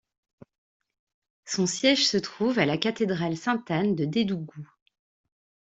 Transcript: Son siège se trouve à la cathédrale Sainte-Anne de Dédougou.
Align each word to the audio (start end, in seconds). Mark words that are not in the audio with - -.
Son 1.45 1.67
siège 1.67 2.07
se 2.07 2.17
trouve 2.17 2.57
à 2.57 2.65
la 2.65 2.79
cathédrale 2.79 3.37
Sainte-Anne 3.37 3.93
de 3.93 4.05
Dédougou. 4.05 4.67